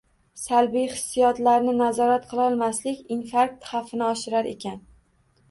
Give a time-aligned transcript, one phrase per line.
[0.43, 4.83] Salbiy hissiyotlarini nazorat qilolmaslik infarkt xavfini oshirar ekan.